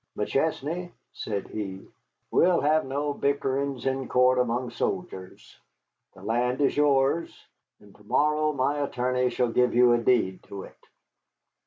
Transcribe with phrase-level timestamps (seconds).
[0.17, 1.87] "McChesney," said he,
[2.31, 5.59] "we'll have no bickerings in court among soldiers.
[6.15, 7.31] The land is yours,
[7.79, 10.87] and to morrow my attorney shall give you a deed of it.